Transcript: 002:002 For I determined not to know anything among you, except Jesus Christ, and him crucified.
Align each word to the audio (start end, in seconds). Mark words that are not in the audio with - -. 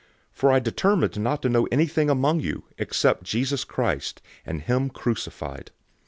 002:002 0.01 0.07
For 0.39 0.51
I 0.51 0.57
determined 0.59 1.19
not 1.19 1.43
to 1.43 1.49
know 1.49 1.67
anything 1.71 2.09
among 2.09 2.39
you, 2.39 2.63
except 2.79 3.21
Jesus 3.21 3.63
Christ, 3.63 4.19
and 4.47 4.63
him 4.63 4.89
crucified. 4.89 5.69